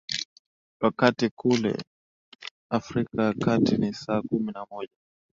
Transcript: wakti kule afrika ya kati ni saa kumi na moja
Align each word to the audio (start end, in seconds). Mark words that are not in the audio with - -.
wakti 0.81 1.29
kule 1.29 1.83
afrika 2.69 3.23
ya 3.23 3.33
kati 3.33 3.77
ni 3.77 3.93
saa 3.93 4.21
kumi 4.21 4.51
na 4.51 4.65
moja 4.71 4.89